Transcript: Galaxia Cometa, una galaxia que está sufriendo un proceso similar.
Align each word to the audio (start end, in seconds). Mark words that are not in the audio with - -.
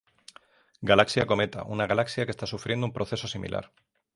Galaxia 0.91 1.27
Cometa, 1.31 1.61
una 1.75 1.85
galaxia 1.91 2.25
que 2.25 2.33
está 2.35 2.45
sufriendo 2.53 2.87
un 2.87 2.95
proceso 2.97 3.27
similar. 3.33 3.65